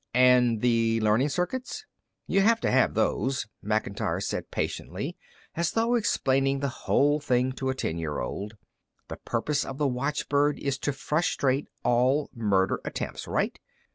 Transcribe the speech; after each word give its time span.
"And 0.15 0.61
the 0.61 0.99
learning 0.99 1.29
circuits?" 1.29 1.85
"You 2.25 2.41
have 2.41 2.59
to 2.61 2.71
have 2.71 2.95
those," 2.95 3.45
Macintyre 3.61 4.19
said 4.19 4.49
patiently, 4.49 5.15
as 5.53 5.73
though 5.73 5.93
explaining 5.93 6.59
the 6.59 6.69
whole 6.89 7.19
thing 7.19 7.51
to 7.51 7.69
a 7.69 7.75
ten 7.75 7.99
year 7.99 8.17
old. 8.17 8.57
"The 9.09 9.17
purpose 9.17 9.63
of 9.63 9.77
the 9.77 9.87
watchbird 9.87 10.57
is 10.57 10.79
to 10.79 10.91
frustrate 10.93 11.67
all 11.83 12.31
murder 12.33 12.81
attempts, 12.83 13.27
right? 13.27 13.59